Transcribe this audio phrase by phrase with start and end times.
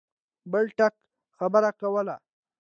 [0.51, 0.93] بل ټک
[1.37, 2.15] خبره کوله.